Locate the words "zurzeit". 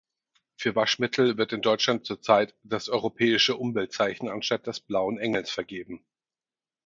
2.07-2.55